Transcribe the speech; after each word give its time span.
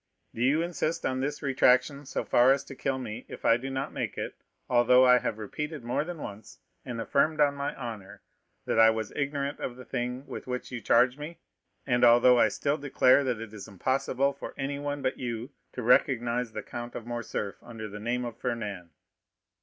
Do 0.33 0.41
you 0.41 0.63
insist 0.63 1.05
on 1.05 1.19
this 1.19 1.41
retractation 1.43 2.07
so 2.07 2.23
far 2.25 2.51
as 2.53 2.63
to 2.63 2.73
kill 2.75 2.97
me 2.97 3.23
if 3.27 3.45
I 3.45 3.55
do 3.57 3.69
not 3.69 3.93
make 3.93 4.17
it, 4.17 4.33
although 4.67 5.05
I 5.05 5.19
have 5.19 5.37
repeated 5.37 5.83
more 5.83 6.03
than 6.03 6.17
once, 6.17 6.57
and 6.83 6.99
affirmed 6.99 7.39
on 7.39 7.53
my 7.53 7.75
honor, 7.75 8.23
that 8.65 8.79
I 8.79 8.89
was 8.89 9.11
ignorant 9.15 9.59
of 9.59 9.75
the 9.75 9.85
thing 9.85 10.25
with 10.25 10.47
which 10.47 10.71
you 10.71 10.81
charge 10.81 11.19
me, 11.19 11.37
and 11.85 12.03
although 12.03 12.39
I 12.39 12.47
still 12.47 12.77
declare 12.79 13.23
that 13.23 13.39
it 13.39 13.53
is 13.53 13.67
impossible 13.67 14.33
for 14.33 14.55
anyone 14.57 15.03
but 15.03 15.19
you 15.19 15.51
to 15.73 15.83
recognize 15.83 16.51
the 16.53 16.63
Count 16.63 16.95
of 16.95 17.05
Morcerf 17.05 17.57
under 17.61 17.87
the 17.87 17.99
name 17.99 18.25
of 18.25 18.35
Fernand?" 18.35 18.89